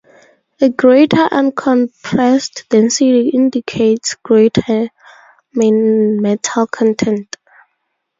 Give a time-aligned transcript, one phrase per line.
[0.59, 4.89] A greater uncompressed density indicates greater
[5.53, 7.35] metal content.